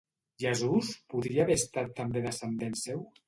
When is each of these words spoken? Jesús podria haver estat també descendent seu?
Jesús 0.43 0.89
podria 1.13 1.45
haver 1.45 1.57
estat 1.63 1.93
també 2.01 2.25
descendent 2.27 2.77
seu? 2.87 3.05